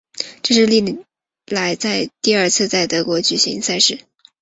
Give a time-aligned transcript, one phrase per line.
[0.41, 0.81] 这是历
[1.45, 1.75] 来
[2.23, 3.99] 第二次在德国举行赛事。